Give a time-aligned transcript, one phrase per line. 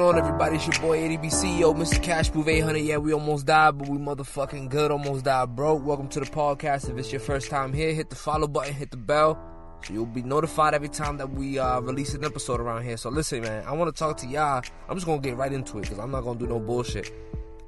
[0.00, 0.56] Going on, everybody?
[0.56, 2.02] It's your boy ADBC, yo, Mr.
[2.02, 2.78] Cash Move 800.
[2.78, 4.90] Yeah, we almost died, but we motherfucking good.
[4.90, 5.84] Almost died broke.
[5.84, 6.88] Welcome to the podcast.
[6.88, 9.38] If it's your first time here, hit the follow button, hit the bell,
[9.84, 12.96] so you'll be notified every time that we uh, release an episode around here.
[12.96, 14.62] So listen, man, I want to talk to y'all.
[14.88, 17.12] I'm just gonna get right into it because I'm not gonna do no bullshit.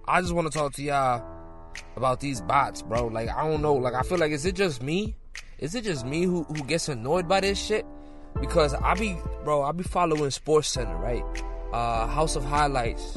[0.08, 1.22] I just want to talk to y'all
[1.96, 3.08] about these bots, bro.
[3.08, 3.74] Like I don't know.
[3.74, 5.16] Like I feel like is it just me?
[5.58, 7.84] Is it just me who who gets annoyed by this shit?
[8.40, 11.22] Because I be, bro, I be following Sports Center, right?
[11.72, 13.16] Uh, House of Highlights,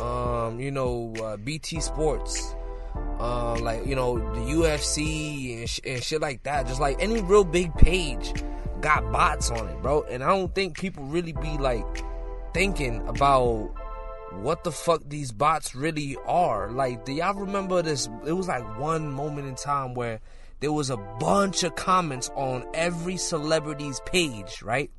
[0.00, 2.54] um, you know, uh, BT Sports,
[3.18, 6.66] uh, like you know the UFC and, sh- and shit like that.
[6.66, 8.32] Just like any real big page
[8.80, 10.02] got bots on it, bro.
[10.02, 12.04] And I don't think people really be like
[12.52, 13.70] thinking about
[14.32, 16.70] what the fuck these bots really are.
[16.70, 18.08] Like, do y'all remember this?
[18.26, 20.20] It was like one moment in time where
[20.60, 24.90] there was a bunch of comments on every celebrity's page, right?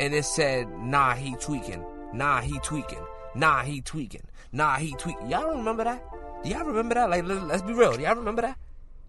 [0.00, 1.84] And it said, nah, he tweaking.
[2.12, 3.04] Nah, he tweaking.
[3.34, 4.22] Nah, he tweaking.
[4.52, 5.30] Nah, he tweaking.
[5.30, 6.02] Y'all don't remember that?
[6.42, 7.10] Do y'all remember that?
[7.10, 7.92] Like, let's be real.
[7.92, 8.58] Do y'all remember that?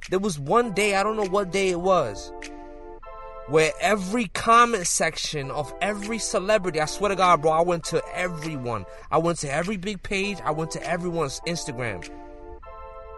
[0.09, 2.31] There was one day, I don't know what day it was,
[3.47, 8.01] where every comment section of every celebrity, I swear to God, bro, I went to
[8.13, 8.85] everyone.
[9.11, 10.37] I went to every big page.
[10.43, 12.07] I went to everyone's Instagram.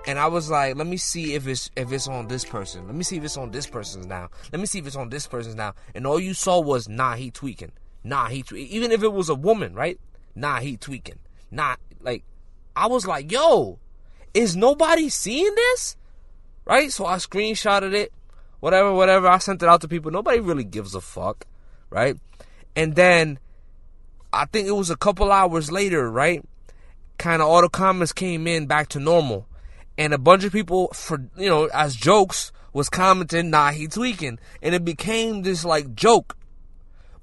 [0.07, 2.87] And I was like, let me see if it's if it's on this person.
[2.87, 4.29] Let me see if it's on this person's now.
[4.51, 5.75] Let me see if it's on this person's now.
[5.93, 7.71] And all you saw was, nah, he tweaking.
[8.03, 8.75] Nah, he tweaking.
[8.75, 9.99] Even if it was a woman, right?
[10.35, 11.19] Nah, he tweaking.
[11.49, 12.23] Nah, like,
[12.75, 13.79] I was like, yo,
[14.33, 15.97] is nobody seeing this?
[16.65, 16.91] Right?
[16.91, 18.13] So I screenshotted it,
[18.59, 19.27] whatever, whatever.
[19.27, 20.11] I sent it out to people.
[20.11, 21.45] Nobody really gives a fuck,
[21.89, 22.17] right?
[22.75, 23.39] And then
[24.31, 26.43] I think it was a couple hours later, right?
[27.17, 29.47] Kind of all the comments came in back to normal.
[29.97, 34.39] And a bunch of people, for you know, as jokes, was commenting, nah, he tweaking.
[34.61, 36.37] And it became this like joke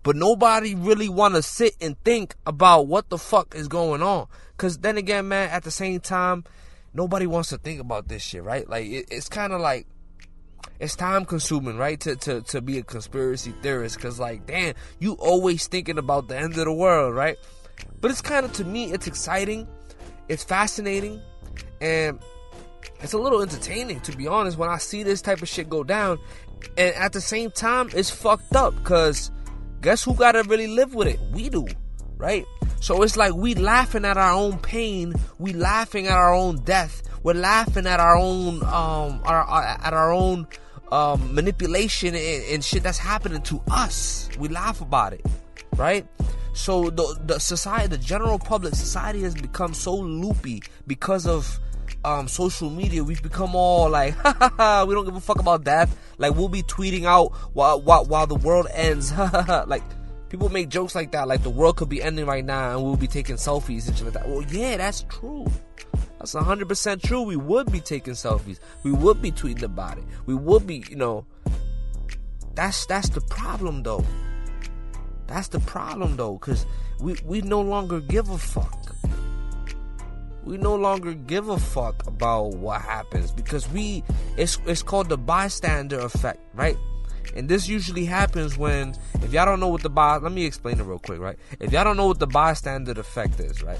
[0.03, 4.27] but nobody really want to sit and think about what the fuck is going on.
[4.57, 6.45] Cause then again, man, at the same time,
[6.95, 8.69] nobody wants to think about this shit, right?
[8.69, 9.87] Like it, it's kind of like
[10.81, 11.99] it's time consuming, right?
[12.01, 16.37] To to to be a conspiracy theorist, cause like, damn, you always thinking about the
[16.37, 17.37] end of the world, right?
[18.01, 19.69] But it's kind of to me, it's exciting,
[20.29, 21.21] it's fascinating,
[21.81, 22.19] and
[23.01, 25.85] it's a little entertaining to be honest when I see this type of shit go
[25.85, 26.19] down.
[26.77, 29.31] And at the same time, it's fucked up, cause
[29.81, 31.21] guess who gotta really live with it?
[31.33, 31.67] We do,
[32.17, 32.47] right?
[32.81, 37.03] So it's like we laughing at our own pain, we laughing at our own death,
[37.23, 40.47] we're laughing at our own um our, at our own
[40.91, 44.29] um, manipulation and, and shit that's happening to us.
[44.39, 45.25] We laugh about it,
[45.77, 46.07] right?
[46.55, 51.61] So the the society, the general public, society has become so loopy because of
[52.05, 53.03] um, social media.
[53.03, 55.97] We've become all like, ha ha ha, we don't give a fuck about death.
[56.19, 59.13] Like we'll be tweeting out while while, while the world ends.
[59.67, 59.83] like
[60.29, 61.29] people make jokes like that.
[61.29, 64.05] Like the world could be ending right now, and we'll be taking selfies and shit
[64.05, 64.29] like that.
[64.29, 65.47] Well, yeah, that's true.
[66.19, 67.23] That's 100% true.
[67.23, 68.59] We would be taking selfies.
[68.83, 70.05] We would be tweeting about it.
[70.27, 71.27] We would be, you know.
[72.55, 74.05] That's that's the problem though.
[75.29, 76.67] That's the problem though, cause
[76.99, 78.97] we we no longer give a fuck
[80.49, 84.03] we no longer give a fuck about what happens because we
[84.39, 86.77] it's it's called the bystander effect, right?
[87.37, 90.81] And this usually happens when if y'all don't know what the by let me explain
[90.81, 91.37] it real quick, right?
[91.61, 93.79] If y'all don't know what the bystander effect is, right?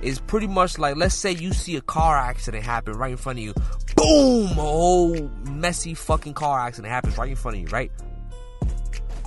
[0.00, 3.40] It's pretty much like let's say you see a car accident happen right in front
[3.40, 3.54] of you.
[3.96, 4.50] Boom!
[4.52, 7.90] A whole messy fucking car accident happens right in front of you, right?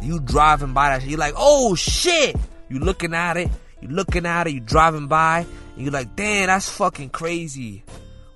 [0.01, 2.37] You driving by that shit, you're like, oh shit!
[2.69, 3.49] You looking at it,
[3.81, 5.45] you looking at it, you driving by,
[5.77, 7.83] and you're like, damn, that's fucking crazy.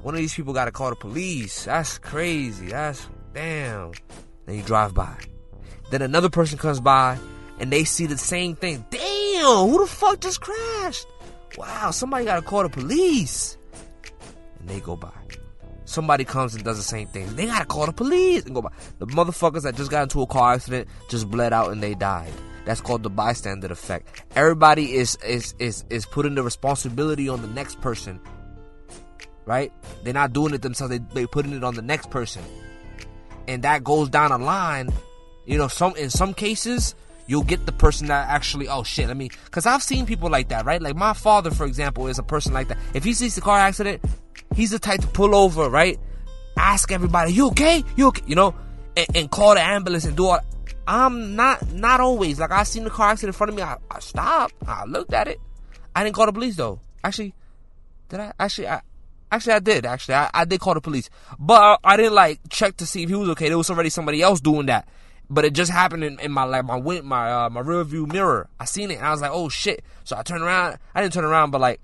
[0.03, 1.65] One of these people gotta call the police.
[1.65, 2.67] That's crazy.
[2.67, 3.93] That's damn.
[4.45, 5.17] Then you drive by.
[5.89, 7.17] Then another person comes by
[7.59, 8.85] and they see the same thing.
[8.91, 11.07] Damn, who the fuck just crashed?
[11.57, 13.57] Wow, somebody gotta call the police.
[14.59, 15.09] And they go by.
[15.85, 17.35] Somebody comes and does the same thing.
[17.35, 18.71] They gotta call the police and go by.
[18.99, 22.31] The motherfuckers that just got into a car accident just bled out and they died.
[22.65, 24.23] That's called the bystander effect.
[24.35, 28.19] Everybody is is is is putting the responsibility on the next person.
[29.45, 29.73] Right?
[30.03, 30.91] They're not doing it themselves.
[30.91, 32.43] They they putting it on the next person.
[33.47, 34.89] And that goes down a line.
[35.45, 36.95] You know, some in some cases
[37.27, 40.49] you'll get the person that actually oh shit let me because i've seen people like
[40.49, 43.35] that right like my father for example is a person like that if he sees
[43.35, 44.03] the car accident
[44.55, 45.99] he's the type to pull over right
[46.57, 48.53] ask everybody you okay you okay you know
[48.97, 50.39] and, and call the ambulance and do all
[50.87, 53.61] I'm not not always like I seen the car accident in front of me.
[53.61, 54.55] I, I stopped.
[54.67, 55.39] I looked at it.
[55.95, 56.79] I didn't call the police though.
[57.03, 57.33] Actually,
[58.09, 58.33] did I?
[58.39, 58.81] Actually, I
[59.31, 59.85] actually I did.
[59.85, 63.03] Actually, I, I did call the police, but I, I didn't like check to see
[63.03, 63.49] if he was okay.
[63.49, 64.87] There was already somebody else doing that
[65.31, 68.49] but it just happened in, in my like my my uh, my rear view mirror.
[68.59, 69.81] I seen it and I was like, oh shit.
[70.03, 70.77] So I turned around.
[70.93, 71.79] I didn't turn around, but like,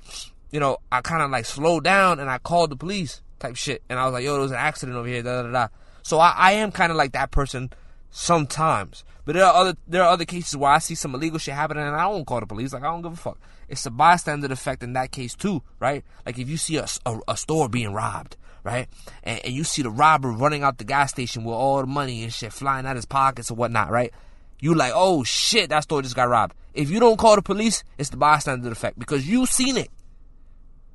[0.52, 3.82] you know, I kind of like slowed down and I called the police type shit.
[3.88, 5.24] And I was like, yo, there was an accident over here.
[5.24, 5.68] Da da da.
[6.04, 7.72] So I, I am kind of like that person
[8.10, 9.04] sometimes.
[9.26, 11.84] But there are other there are other cases where I see some illegal shit happening
[11.84, 12.72] and I don't call the police.
[12.72, 13.38] Like I don't give a fuck.
[13.68, 16.06] It's a bystander effect in that case too, right?
[16.26, 18.88] Like if you see a, a, a store being robbed, right,
[19.24, 22.24] and, and, you see the robber running out the gas station with all the money
[22.24, 24.14] and shit flying out his pockets or whatnot, right?
[24.60, 26.56] You like, oh shit, that store just got robbed.
[26.74, 29.90] If you don't call the police, it's the bystander effect because you seen it,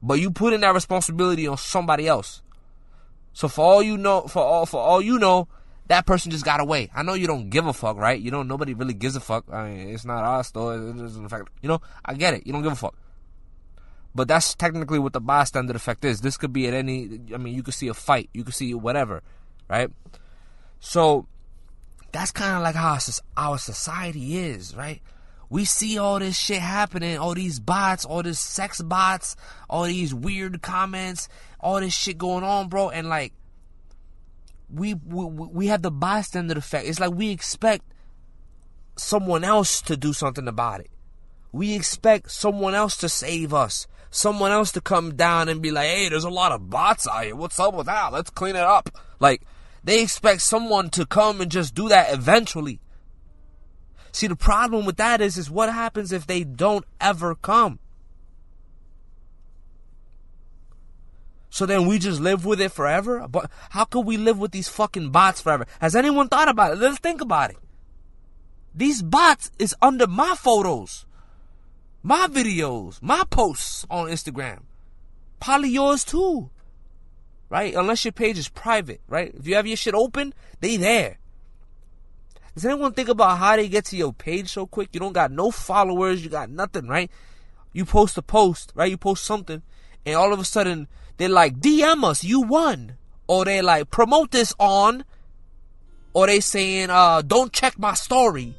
[0.02, 2.40] but you put in that responsibility on somebody else.
[3.34, 5.48] So for all you know, for all for all you know,
[5.92, 6.90] that person just got away.
[6.94, 8.18] I know you don't give a fuck, right?
[8.18, 9.44] You know, nobody really gives a fuck.
[9.52, 10.70] I mean, it's not us, though.
[10.70, 12.46] It doesn't affect, you know, I get it.
[12.46, 12.96] You don't give a fuck.
[14.14, 16.22] But that's technically what the bystander effect is.
[16.22, 18.72] This could be at any, I mean, you could see a fight, you could see
[18.72, 19.22] whatever,
[19.68, 19.90] right?
[20.80, 21.26] So
[22.10, 22.98] that's kind of like how
[23.36, 25.02] our society is, right?
[25.50, 29.36] We see all this shit happening, all these bots, all this sex bots,
[29.68, 31.28] all these weird comments,
[31.60, 33.34] all this shit going on, bro, and like,
[34.72, 36.86] we, we we have the bystander effect.
[36.86, 37.84] It's like we expect
[38.96, 40.90] someone else to do something about it.
[41.52, 43.86] We expect someone else to save us.
[44.10, 47.24] Someone else to come down and be like, "Hey, there's a lot of bots out
[47.24, 47.36] here.
[47.36, 48.12] What's up with that?
[48.12, 48.90] Let's clean it up."
[49.20, 49.42] Like
[49.84, 52.80] they expect someone to come and just do that eventually.
[54.12, 57.78] See, the problem with that is is what happens if they don't ever come?
[61.52, 63.28] So then we just live with it forever?
[63.28, 65.66] But how could we live with these fucking bots forever?
[65.82, 66.78] Has anyone thought about it?
[66.78, 67.58] Let's think about it.
[68.74, 71.04] These bots is under my photos,
[72.02, 74.60] my videos, my posts on Instagram.
[75.40, 76.48] Probably yours too.
[77.50, 77.74] Right?
[77.74, 79.34] Unless your page is private, right?
[79.38, 81.18] If you have your shit open, they there.
[82.54, 84.88] Does anyone think about how they get to your page so quick?
[84.92, 87.10] You don't got no followers, you got nothing, right?
[87.74, 88.90] You post a post, right?
[88.90, 89.60] You post something,
[90.06, 92.96] and all of a sudden they're like, DM us, you won.
[93.26, 95.04] Or they like, promote this on.
[96.14, 98.54] Or they saying, uh, don't check my story.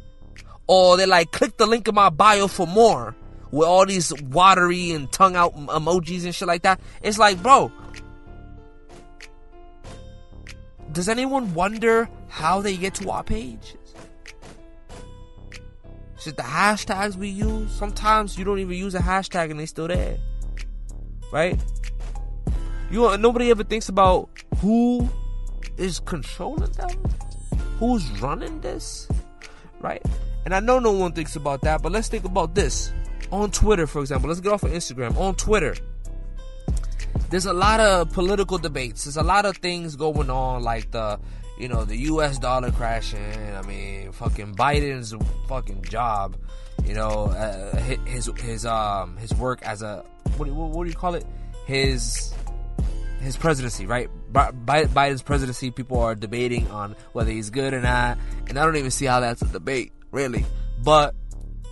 [0.67, 3.15] Or they like, click the link in my bio for more.
[3.51, 6.79] With all these watery and tongue out emojis and shit like that.
[7.03, 7.71] It's like, bro.
[10.91, 13.77] Does anyone wonder how they get to our pages?
[16.17, 17.71] Is it the hashtags we use?
[17.71, 20.17] Sometimes you don't even use a hashtag and they still there.
[21.31, 21.59] Right?
[22.93, 25.09] You nobody ever thinks about who
[25.77, 26.91] is controlling them,
[27.79, 29.07] who's running this,
[29.79, 29.99] right?
[30.45, 32.93] And I know no one thinks about that, but let's think about this.
[33.31, 35.17] On Twitter, for example, let's get off of Instagram.
[35.17, 35.75] On Twitter,
[37.31, 39.05] there's a lot of political debates.
[39.05, 41.19] There's a lot of things going on, like the,
[41.57, 42.37] you know, the U.S.
[42.37, 43.55] dollar crashing.
[43.55, 45.15] I mean, fucking Biden's
[45.47, 46.37] fucking job.
[46.85, 50.05] You know, uh, his his um his work as a
[50.37, 51.25] what, what, what do you call it?
[51.65, 52.35] His
[53.23, 54.09] his presidency, right?
[54.31, 58.91] Biden's presidency, people are debating on whether he's good or not, and I don't even
[58.91, 60.45] see how that's a debate, really.
[60.83, 61.15] But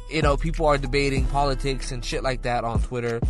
[0.09, 3.21] you know, people are debating politics and shit like that on Twitter,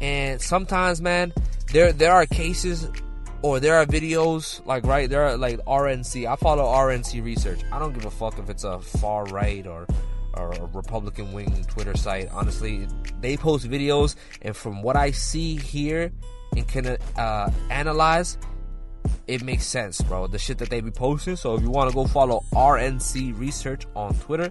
[0.00, 1.32] and sometimes, man,
[1.72, 2.88] there there are cases
[3.42, 6.30] or there are videos like right there are like RNC.
[6.30, 7.60] I follow RNC research.
[7.72, 9.86] I don't give a fuck if it's a far right or
[10.34, 12.28] or a Republican wing Twitter site.
[12.30, 12.86] Honestly,
[13.20, 16.12] they post videos, and from what I see here
[16.56, 18.38] and can uh, analyze,
[19.26, 20.26] it makes sense, bro.
[20.26, 21.36] The shit that they be posting.
[21.36, 24.50] So if you want to go follow RNC Research on Twitter,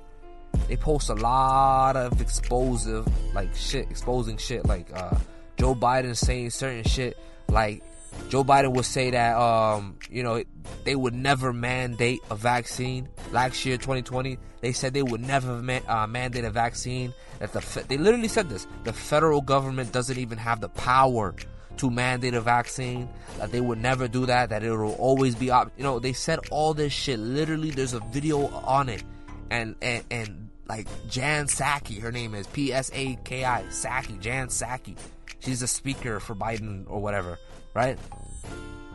[0.67, 5.17] they post a lot of explosive, like shit, exposing shit, like uh,
[5.57, 7.17] Joe Biden saying certain shit,
[7.49, 7.83] like
[8.29, 10.43] Joe Biden would say that, um, you know,
[10.83, 13.07] they would never mandate a vaccine.
[13.31, 17.13] Last year, 2020, they said they would never ma- uh, mandate a vaccine.
[17.39, 21.33] That the fe- they literally said this: the federal government doesn't even have the power
[21.79, 25.51] to mandate a vaccine, that they would never do that, that it will always be
[25.51, 25.71] up.
[25.77, 27.19] You know, they said all this shit.
[27.19, 29.03] Literally, there's a video on it,
[29.49, 34.19] and and and like Jen Psaki, her name is P S A K I Psaki,
[34.19, 34.95] Jen Psaki.
[35.39, 37.39] She's a speaker for Biden or whatever,
[37.73, 37.97] right?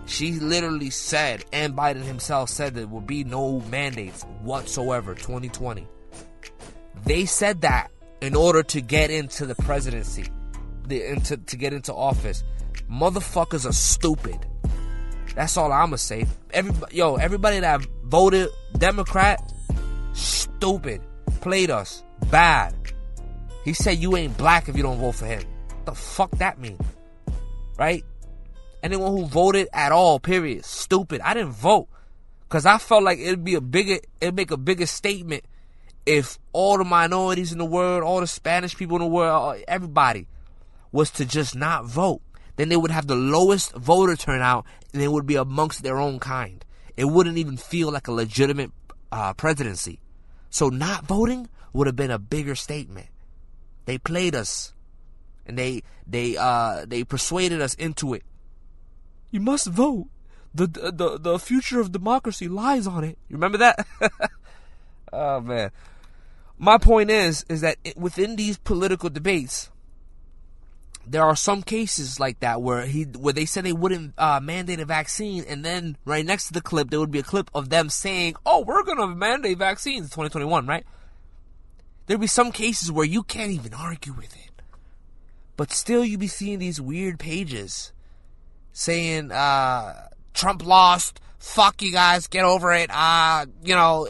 [0.06, 5.86] She literally said, and Biden himself said there will be no mandates whatsoever 2020.
[7.04, 10.26] They said that in order to get into the presidency,
[10.86, 12.44] the, into, to get into office.
[12.90, 14.46] Motherfuckers are stupid.
[15.34, 16.26] That's all I'ma say.
[16.52, 18.48] Everybody, yo, everybody that voted
[18.78, 19.52] Democrat,
[20.12, 21.00] stupid.
[21.40, 22.04] Played us.
[22.30, 22.74] Bad.
[23.64, 25.42] He said you ain't black if you don't vote for him.
[25.68, 26.78] What the fuck that mean?
[27.78, 28.04] Right?
[28.82, 31.20] Anyone who voted at all, period, stupid.
[31.22, 31.88] I didn't vote.
[32.48, 35.44] Cause I felt like it'd be a bigger, it'd make a bigger statement
[36.06, 40.28] if all the minorities in the world, all the Spanish people in the world, everybody
[40.92, 42.20] was to just not vote.
[42.56, 46.18] Then they would have the lowest voter turnout and they would be amongst their own
[46.18, 46.64] kind.
[46.96, 48.70] It wouldn't even feel like a legitimate
[49.10, 50.00] uh, presidency.
[50.50, 53.08] So not voting would have been a bigger statement.
[53.86, 54.72] They played us
[55.46, 58.22] and they they uh they persuaded us into it.
[59.30, 60.06] You must vote.
[60.54, 63.18] The the the future of democracy lies on it.
[63.28, 63.86] You remember that?
[65.12, 65.70] oh man.
[66.56, 69.70] My point is is that within these political debates
[71.06, 74.80] there are some cases like that where he where they said they wouldn't uh, mandate
[74.80, 77.68] a vaccine, and then right next to the clip there would be a clip of
[77.68, 80.84] them saying, "Oh, we're gonna mandate vaccines." 2021, right?
[82.06, 84.62] There'd be some cases where you can't even argue with it,
[85.56, 87.92] but still you'd be seeing these weird pages
[88.72, 91.20] saying, uh, "Trump lost.
[91.38, 92.26] Fuck you guys.
[92.26, 92.90] Get over it.
[92.90, 94.08] Uh, you know."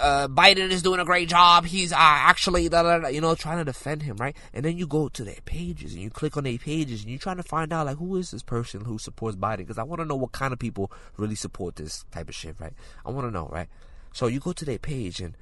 [0.00, 1.64] Uh, Biden is doing a great job.
[1.64, 4.36] He's uh, actually, da, da, da, you know, trying to defend him, right?
[4.52, 7.18] And then you go to their pages and you click on their pages and you're
[7.18, 9.58] trying to find out, like, who is this person who supports Biden?
[9.58, 12.56] Because I want to know what kind of people really support this type of shit,
[12.58, 12.72] right?
[13.04, 13.68] I want to know, right?
[14.12, 15.36] So you go to their page and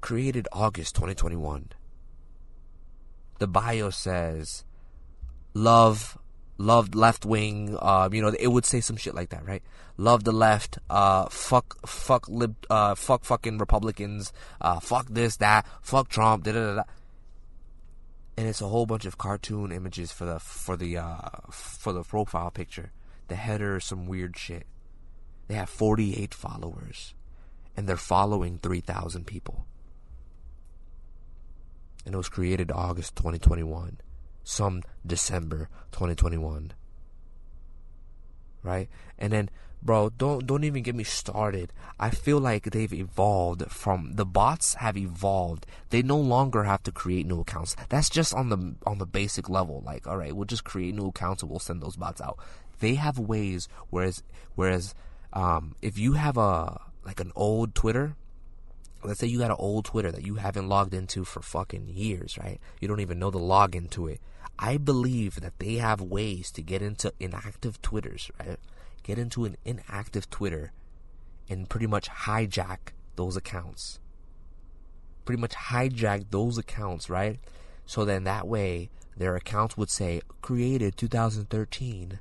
[0.00, 1.70] created August 2021.
[3.38, 4.64] The bio says,
[5.54, 6.18] love
[6.58, 7.76] loved left wing.
[7.80, 9.62] Uh, you know, it would say some shit like that, right?
[9.96, 10.78] Love the left.
[10.88, 12.56] Uh, fuck, fuck lib.
[12.70, 14.32] Uh, fuck fucking Republicans.
[14.60, 15.66] Uh, fuck this, that.
[15.80, 16.44] Fuck Trump.
[16.44, 16.82] Da da da.
[18.36, 22.02] And it's a whole bunch of cartoon images for the for the uh for the
[22.02, 22.92] profile picture.
[23.28, 24.66] The header is some weird shit.
[25.48, 27.14] They have 48 followers,
[27.76, 29.66] and they're following 3,000 people.
[32.06, 33.98] And it was created August 2021
[34.44, 36.72] some December 2021.
[38.62, 38.88] Right?
[39.18, 39.50] And then
[39.82, 41.72] bro, don't don't even get me started.
[41.98, 45.66] I feel like they've evolved from the bots have evolved.
[45.90, 47.76] They no longer have to create new accounts.
[47.88, 49.82] That's just on the on the basic level.
[49.84, 52.38] Like, all right, we'll just create new accounts and we'll send those bots out.
[52.78, 54.22] They have ways whereas
[54.54, 54.94] whereas
[55.32, 58.16] um, if you have a like an old Twitter,
[59.04, 62.38] let's say you got an old Twitter that you haven't logged into for fucking years,
[62.38, 62.60] right?
[62.80, 64.20] You don't even know the login to it.
[64.58, 68.58] I believe that they have ways to get into inactive Twitters, right?
[69.02, 70.72] Get into an inactive Twitter
[71.48, 73.98] and pretty much hijack those accounts.
[75.24, 77.40] Pretty much hijack those accounts, right?
[77.86, 82.20] So then that way their accounts would say created 2013.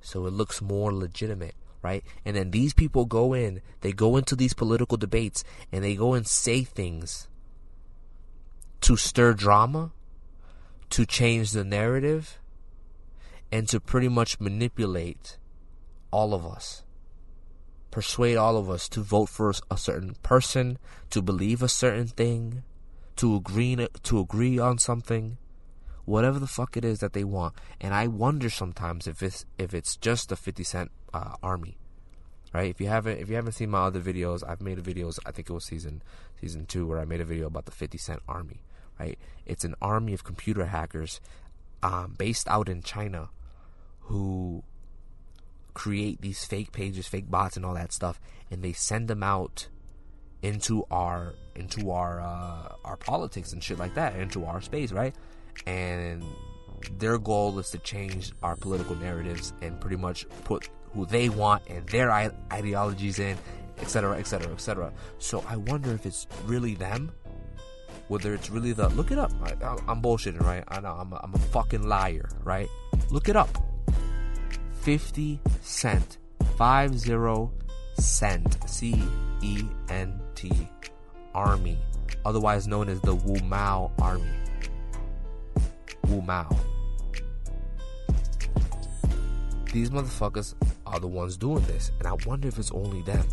[0.00, 2.04] So it looks more legitimate, right?
[2.24, 6.14] And then these people go in, they go into these political debates and they go
[6.14, 7.28] and say things
[8.82, 9.92] to stir drama
[10.90, 12.38] to change the narrative
[13.52, 15.38] and to pretty much manipulate
[16.10, 16.84] all of us.
[17.90, 20.78] Persuade all of us to vote for a certain person,
[21.10, 22.62] to believe a certain thing,
[23.16, 25.36] to agree to agree on something,
[26.04, 27.54] whatever the fuck it is that they want.
[27.80, 31.78] And I wonder sometimes if it's if it's just a 50 Cent uh, army,
[32.52, 32.70] right?
[32.70, 35.18] If you haven't if you haven't seen my other videos, I've made videos.
[35.26, 36.02] I think it was season
[36.40, 38.62] season two where I made a video about the 50 Cent army
[39.00, 39.18] right?
[39.46, 41.20] It's an army of computer hackers
[41.82, 43.30] um, based out in China
[44.00, 44.62] who
[45.72, 49.68] create these fake pages, fake bots, and all that stuff, and they send them out
[50.42, 55.14] into our into our uh, our politics and shit like that, into our space, right?
[55.66, 56.24] And
[56.98, 61.62] their goal is to change our political narratives and pretty much put who they want
[61.68, 62.10] and their
[62.52, 63.36] ideologies in,
[63.78, 64.92] etc., etc., etc.
[65.18, 67.12] So I wonder if it's really them
[68.10, 69.30] whether it's really the look it up.
[69.40, 69.52] I,
[69.90, 70.64] am bullshitting, right?
[70.66, 72.68] I know I'm a, I'm a fucking liar, right?
[73.10, 73.48] Look it up.
[74.80, 76.18] 50 cent,
[76.56, 77.52] five zero
[77.94, 79.00] cent, C
[79.42, 80.50] E N T,
[81.36, 81.78] army,
[82.24, 84.26] otherwise known as the Wu Mao army.
[86.08, 86.48] Wu Mao.
[89.72, 90.54] These motherfuckers
[90.86, 93.24] are the ones doing this, and I wonder if it's only them.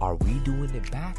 [0.00, 1.18] Are we doing it back?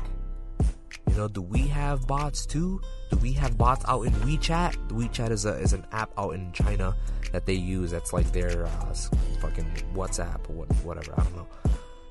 [1.10, 2.82] You know, do we have bots too?
[3.12, 4.88] Do we have bots out in WeChat?
[4.88, 6.96] WeChat is a is an app out in China
[7.32, 7.92] that they use.
[7.92, 8.94] That's like their uh,
[9.42, 11.14] fucking WhatsApp or whatever.
[11.18, 11.48] I don't know.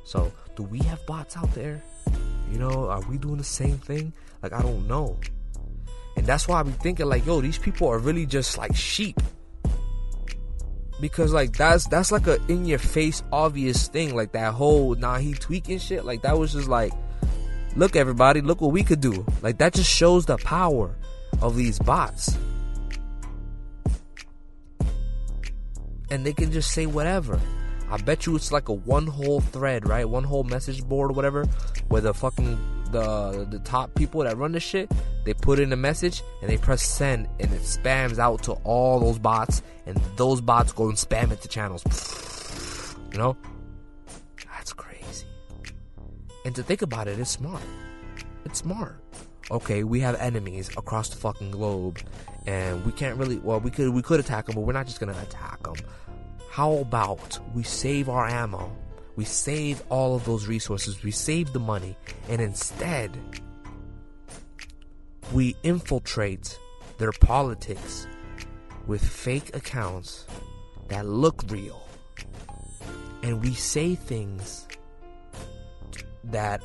[0.05, 1.83] So, do we have bots out there?
[2.51, 4.13] You know, are we doing the same thing?
[4.43, 5.19] Like, I don't know.
[6.17, 9.21] And that's why I be thinking, like, yo, these people are really just like sheep.
[11.01, 14.15] Because like that's that's like a in your face obvious thing.
[14.15, 16.05] Like that whole nah he tweaking shit.
[16.05, 16.93] Like that was just like
[17.75, 19.27] look everybody, look what we could do.
[19.43, 20.95] Like that just shows the power
[21.41, 22.39] of these bots.
[26.11, 27.41] And they can just say whatever.
[27.91, 30.09] I bet you it's like a one whole thread, right?
[30.09, 31.45] One whole message board or whatever,
[31.89, 32.59] where the fucking
[32.91, 34.91] the the top people that run the shit,
[35.25, 39.01] they put in a message and they press send and it spams out to all
[39.01, 42.97] those bots and those bots go and spam it to channels.
[43.13, 43.37] You know?
[44.51, 45.27] That's crazy.
[46.45, 47.63] And to think about it, it's smart.
[48.45, 48.97] It's smart.
[49.51, 51.99] Okay, we have enemies across the fucking globe
[52.47, 54.99] and we can't really well we could we could attack them, but we're not just
[54.99, 55.75] to attack them.
[56.51, 58.75] How about we save our ammo?
[59.15, 61.97] We save all of those resources, we save the money,
[62.29, 63.17] and instead
[65.33, 66.59] we infiltrate
[66.99, 68.07] their politics
[68.87, 70.27] with fake accounts
[70.89, 71.87] that look real.
[73.23, 74.67] And we say things
[76.25, 76.63] that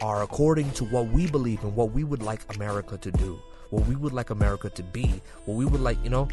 [0.00, 3.38] are according to what we believe and what we would like America to do,
[3.70, 6.28] what we would like America to be, what we would like, you know.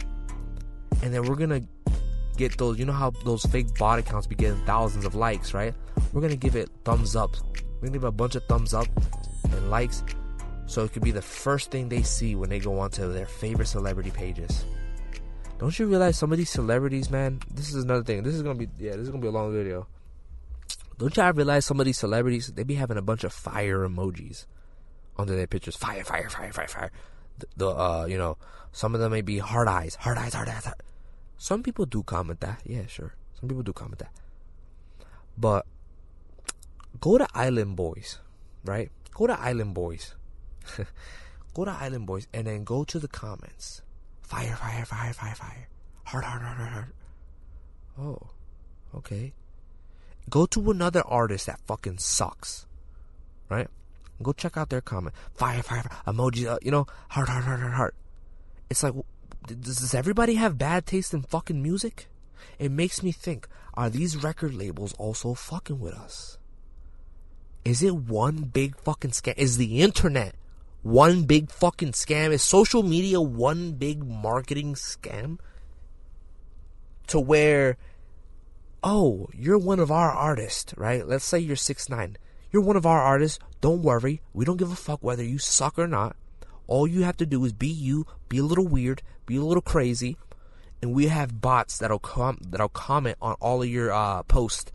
[1.01, 1.61] And then we're gonna
[2.37, 5.73] get those, you know how those fake bot accounts be getting thousands of likes, right?
[6.13, 7.35] We're gonna give it thumbs up.
[7.75, 8.87] We're gonna give a bunch of thumbs up
[9.43, 10.03] and likes
[10.67, 13.67] so it could be the first thing they see when they go onto their favorite
[13.67, 14.65] celebrity pages.
[15.57, 17.39] Don't you realize some of these celebrities, man?
[17.53, 18.23] This is another thing.
[18.23, 19.87] This is gonna be yeah, this is gonna be a long video.
[20.97, 24.45] Don't y'all realize some of these celebrities they be having a bunch of fire emojis
[25.17, 25.75] under their pictures?
[25.75, 26.91] Fire, fire, fire, fire, fire.
[27.37, 28.37] The, the uh, you know,
[28.71, 30.65] some of them may be hard eyes, hard eyes, hard eyes.
[30.65, 30.81] Hard.
[31.37, 32.61] Some people do comment that.
[32.65, 33.13] Yeah, sure.
[33.39, 34.11] Some people do comment that.
[35.37, 35.65] But
[36.99, 38.19] go to Island Boys,
[38.63, 38.91] right?
[39.13, 40.15] Go to Island Boys
[41.53, 43.81] go to Island Boys and then go to the comments.
[44.21, 45.67] Fire, fire, fire, fire, fire.
[46.05, 46.93] Hard, hard, hard, hard, hard.
[47.99, 48.19] Oh,
[48.95, 49.33] okay.
[50.29, 52.65] Go to another artist that fucking sucks,
[53.49, 53.67] right?
[54.21, 55.15] Go check out their comment.
[55.33, 56.13] Fire, fire, fire.
[56.13, 57.95] Emojis, uh, you know, heart, heart, heart, heart, heart.
[58.69, 58.93] It's like,
[59.45, 62.07] does everybody have bad taste in fucking music?
[62.57, 66.37] It makes me think, are these record labels also fucking with us?
[67.63, 69.37] Is it one big fucking scam?
[69.37, 70.35] Is the internet
[70.85, 72.31] one big fucking scam?
[72.31, 75.39] Is social media one big marketing scam?
[77.07, 77.77] To where,
[78.83, 81.07] oh, you're one of our artists, right?
[81.07, 82.17] Let's say you're six nine.
[82.51, 83.39] You're one of our artists.
[83.61, 84.21] Don't worry.
[84.31, 86.15] We don't give a fuck whether you suck or not.
[86.67, 89.63] All you have to do is be you, be a little weird, be a little
[89.63, 90.17] crazy,
[90.83, 94.71] and we have bots that'll com- that'll comment on all of your uh, posts.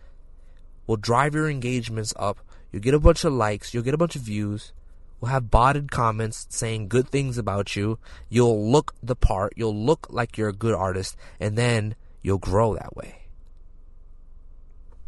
[0.89, 2.41] Will drive your engagements up.
[2.73, 3.73] You'll get a bunch of likes.
[3.73, 4.73] You'll get a bunch of views
[5.21, 7.99] will have botted comments saying good things about you.
[8.29, 9.53] You'll look the part.
[9.57, 13.17] You'll look like you're a good artist, and then you'll grow that way.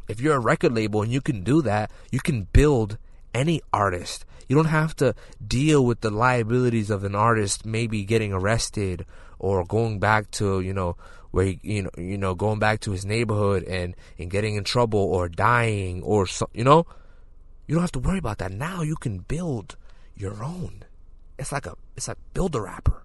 [0.08, 2.98] If you're a record label and you can do that, you can build
[3.32, 4.26] any artist.
[4.48, 5.14] You don't have to
[5.46, 9.06] deal with the liabilities of an artist maybe getting arrested
[9.38, 10.96] or going back to, you know,
[11.30, 14.64] where he, you know, you know, going back to his neighborhood and and getting in
[14.64, 16.84] trouble or dying or so, you know,
[17.66, 18.52] you don't have to worry about that.
[18.52, 19.76] Now you can build
[20.16, 20.84] your own.
[21.38, 23.04] It's like a it's like build a rapper.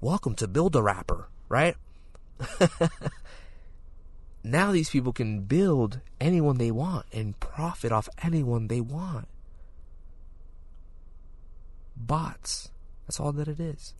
[0.00, 1.76] Welcome to build a rapper, right?
[4.44, 9.28] now these people can build anyone they want and profit off anyone they want.
[11.96, 12.70] Bots.
[13.06, 13.94] That's all that it is.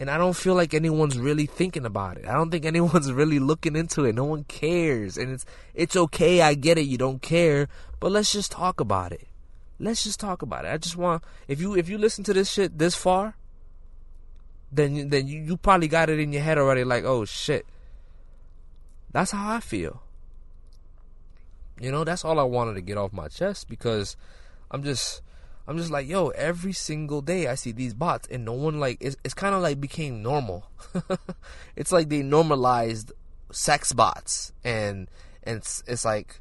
[0.00, 2.26] And I don't feel like anyone's really thinking about it.
[2.26, 4.14] I don't think anyone's really looking into it.
[4.14, 5.16] No one cares.
[5.16, 7.68] And it's it's okay, I get it, you don't care,
[8.00, 9.27] but let's just talk about it.
[9.78, 10.68] Let's just talk about it.
[10.68, 13.36] I just want if you if you listen to this shit this far,
[14.72, 16.84] then then you, you probably got it in your head already.
[16.84, 17.66] Like, oh shit.
[19.12, 20.02] That's how I feel.
[21.80, 24.16] You know, that's all I wanted to get off my chest because
[24.70, 25.22] I'm just
[25.66, 28.98] I'm just like, yo, every single day I see these bots and no one like
[29.00, 30.70] it's it's kind of like became normal.
[31.76, 33.12] it's like they normalized
[33.52, 35.08] sex bots and
[35.44, 36.40] and it's it's like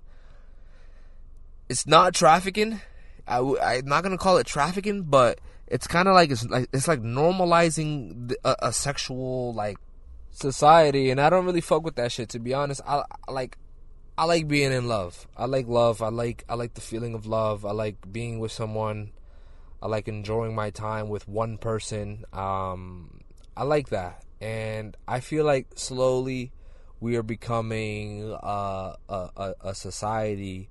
[1.70, 2.82] it's not trafficking
[3.28, 6.70] I w- I'm not gonna call it trafficking, but it's kind of like it's like
[6.72, 9.78] it's like normalizing the, a, a, sexual like
[10.32, 12.30] society, and I don't really fuck with that shit.
[12.30, 13.58] To be honest, I, I like
[14.18, 15.28] I like being in love.
[15.36, 16.02] I like love.
[16.02, 17.66] I like I like the feeling of love.
[17.66, 19.12] I like being with someone.
[19.82, 22.26] I like enjoying my time with one person.
[22.34, 23.22] Um,
[23.56, 26.52] I like that, and I feel like slowly
[27.00, 30.70] we are becoming uh, a, a, a society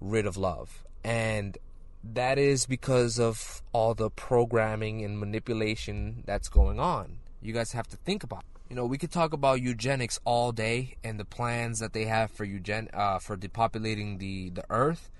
[0.00, 1.56] rid of love and
[2.02, 7.18] that is because of all the programming and manipulation that's going on.
[7.42, 8.40] You guys have to think about.
[8.40, 8.70] It.
[8.70, 12.30] You know, we could talk about eugenics all day and the plans that they have
[12.30, 15.10] for eugen uh, for depopulating the the earth.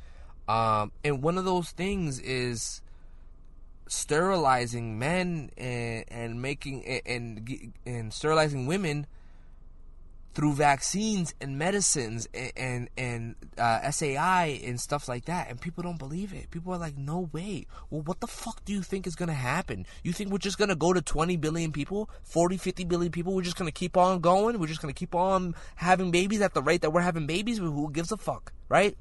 [0.49, 2.83] Um, and one of those things is
[3.89, 9.07] sterilizing men and, and making and and sterilizing women
[10.33, 15.83] through vaccines and medicines and and, and uh, SAI and stuff like that, and people
[15.83, 16.51] don't believe it.
[16.51, 19.87] People are like, "No way." Well, what the fuck do you think is gonna happen?
[20.05, 23.35] You think we're just gonna go to 20 billion people, 40, 50 billion people?
[23.35, 24.59] We're just gonna keep on going?
[24.59, 27.59] We're just gonna keep on having babies at the rate that we're having babies?
[27.59, 28.97] Who gives a fuck, right?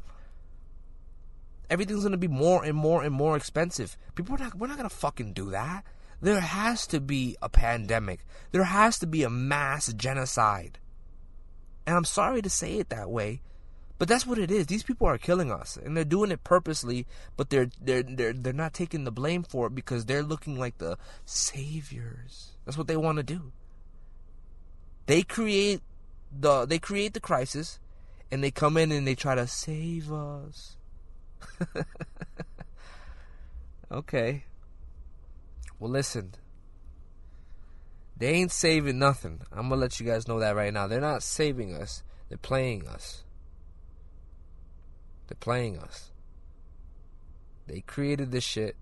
[1.70, 3.98] Everything's gonna be more and more and more expensive.
[4.16, 4.56] People are not.
[4.56, 5.86] We're not gonna fucking do that.
[6.22, 8.26] There has to be a pandemic.
[8.52, 10.80] There has to be a mass genocide
[11.90, 13.42] and I'm sorry to say it that way,
[13.98, 14.68] but that's what it is.
[14.68, 17.08] These people are killing us, and they're doing it purposely.
[17.36, 20.78] But they're they're they're they're not taking the blame for it because they're looking like
[20.78, 22.52] the saviors.
[22.64, 23.52] That's what they want to do.
[25.08, 25.82] They create
[26.32, 27.80] the they create the crisis,
[28.32, 30.78] and they come in and they try to save us.
[33.92, 34.44] okay.
[35.80, 36.36] Well, listen.
[38.20, 39.42] They ain't saving nothing.
[39.52, 40.88] I'm gonna let you guys know that right now.
[40.88, 42.04] They're not saving us.
[42.28, 43.24] They're playing us.
[45.28, 46.12] They're playing us.
[47.66, 48.76] They created this shit.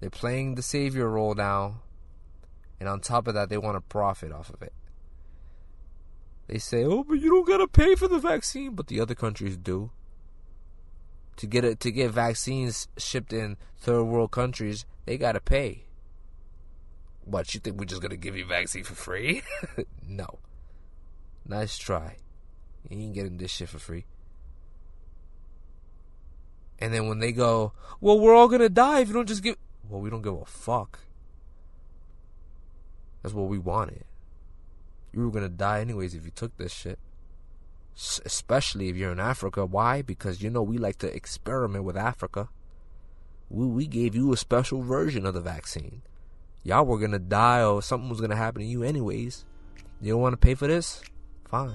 [0.00, 1.82] They're playing the savior role now.
[2.80, 4.72] And on top of that, they want to profit off of it.
[6.46, 9.56] They say, "Oh, but you don't gotta pay for the vaccine," but the other countries
[9.56, 9.90] do.
[11.36, 15.86] To get to get vaccines shipped in third world countries, they gotta pay.
[17.26, 19.42] What, you think we're just gonna give you vaccine for free?
[20.08, 20.38] no.
[21.44, 22.16] Nice try.
[22.88, 24.06] You ain't getting this shit for free.
[26.78, 29.56] And then when they go, well, we're all gonna die if you don't just give.
[29.88, 31.00] Well, we don't give a fuck.
[33.22, 34.04] That's what we wanted.
[35.12, 37.00] You were gonna die anyways if you took this shit.
[37.96, 39.66] S- especially if you're in Africa.
[39.66, 40.00] Why?
[40.00, 42.50] Because you know we like to experiment with Africa.
[43.48, 46.02] We we gave you a special version of the vaccine
[46.66, 49.44] y'all were gonna die or something was gonna happen to you anyways.
[50.00, 51.00] You don't want to pay for this?
[51.48, 51.74] Fine.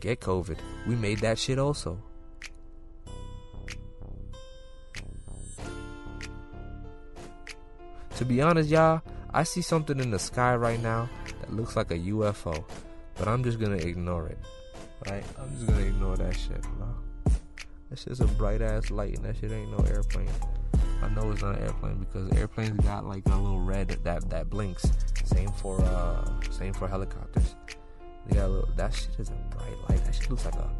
[0.00, 0.58] Get COVID.
[0.86, 2.02] We made that shit also.
[8.16, 9.00] To be honest, y'all,
[9.32, 11.08] I see something in the sky right now
[11.40, 12.64] that looks like a UFO,
[13.16, 14.38] but I'm just gonna ignore it.
[15.06, 15.24] Right?
[15.38, 17.34] I'm just gonna ignore that shit, bro.
[17.88, 20.28] That's just a bright ass light, and that shit ain't no airplane.
[21.02, 24.50] I know it's not an airplane because airplanes got like a little red that that
[24.50, 24.90] blinks.
[25.24, 27.54] Same for uh, same for helicopters.
[28.26, 28.68] They got a little.
[28.76, 30.04] That shit is a bright light.
[30.04, 30.70] That shit looks like a.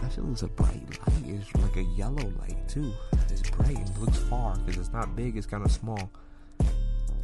[0.00, 1.24] That shit looks a bright light.
[1.26, 2.92] It's like a yellow light too.
[3.28, 5.36] It's bright and it looks far because it's not big.
[5.36, 6.10] It's kind of small.
[6.60, 6.66] I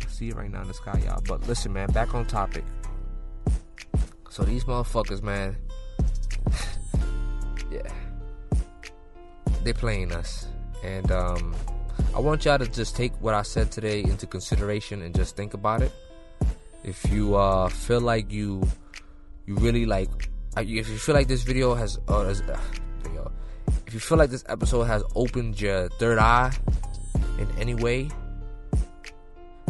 [0.09, 1.23] see it right now in the sky, y'all.
[1.27, 1.89] But listen, man.
[1.93, 2.65] Back on topic.
[4.31, 5.57] So these motherfuckers, man.
[7.71, 7.89] yeah.
[9.63, 10.49] They playing us,
[10.83, 11.55] and um
[12.15, 15.53] I want y'all to just take what I said today into consideration and just think
[15.53, 15.91] about it.
[16.85, 18.63] If you uh, feel like you
[19.47, 22.59] you really like, if you feel like this video has, uh, uh,
[23.85, 26.53] if you feel like this episode has opened your third eye
[27.39, 28.09] in any way,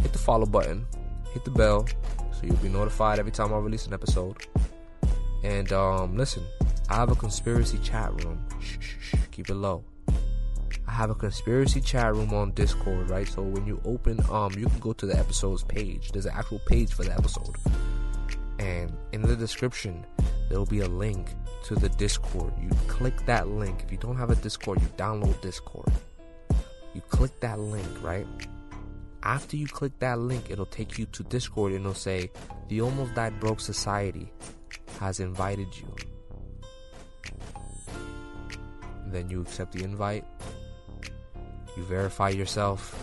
[0.03, 0.85] hit the follow button,
[1.33, 1.87] hit the bell,
[2.33, 4.37] so you'll be notified every time I release an episode.
[5.43, 6.45] And um, listen,
[6.91, 8.45] I have a conspiracy chat room.
[8.61, 9.83] Shh, shh, shh, keep it low.
[10.95, 13.27] Have a conspiracy chat room on Discord, right?
[13.27, 16.13] So when you open, um, you can go to the episode's page.
[16.13, 17.57] There's an actual page for the episode,
[18.61, 20.07] and in the description
[20.49, 21.31] there will be a link
[21.65, 22.53] to the Discord.
[22.63, 23.83] You click that link.
[23.85, 25.93] If you don't have a Discord, you download Discord.
[26.95, 28.27] You click that link, right?
[29.25, 32.31] After you click that link, it'll take you to Discord and it'll say,
[32.69, 34.33] The Almost Died Broke Society
[35.01, 35.93] has invited you.
[39.15, 40.25] then you accept the invite
[41.77, 43.03] you verify yourself,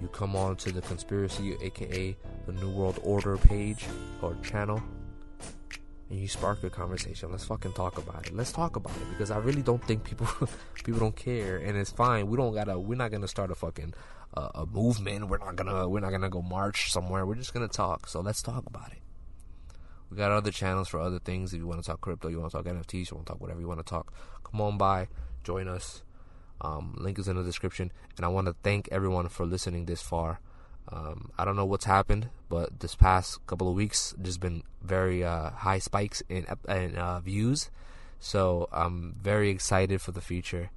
[0.00, 2.16] you come on to the conspiracy, aka
[2.46, 3.84] the New World Order page
[4.22, 4.82] or channel,
[6.10, 7.30] and you spark a conversation.
[7.30, 8.34] Let's fucking talk about it.
[8.34, 10.28] Let's talk about it because I really don't think people
[10.84, 12.28] people don't care, and it's fine.
[12.28, 12.78] We don't gotta.
[12.78, 13.94] We're not gonna start a fucking
[14.34, 15.28] uh, a movement.
[15.28, 15.88] We're not gonna.
[15.88, 17.26] We're not gonna go march somewhere.
[17.26, 18.08] We're just gonna talk.
[18.08, 19.02] So let's talk about it.
[20.10, 21.52] We got other channels for other things.
[21.52, 23.40] If you want to talk crypto, you want to talk NFTs, you want to talk
[23.40, 24.12] whatever you want to talk.
[24.42, 25.08] Come on by,
[25.44, 26.02] join us.
[26.60, 27.92] Um, link is in the description.
[28.16, 30.40] And I want to thank everyone for listening this far.
[30.90, 35.22] Um, I don't know what's happened, but this past couple of weeks, there's been very
[35.22, 37.70] uh, high spikes in, in uh, views.
[38.20, 40.70] So I'm very excited for the future.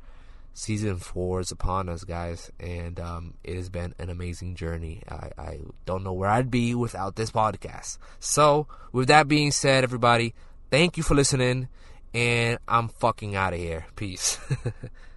[0.54, 5.02] Season four is upon us, guys, and um, it has been an amazing journey.
[5.10, 7.98] I, I don't know where I'd be without this podcast.
[8.20, 10.34] So, with that being said, everybody,
[10.70, 11.70] thank you for listening,
[12.13, 13.86] and I'm fucking out of here.
[13.96, 14.39] Peace.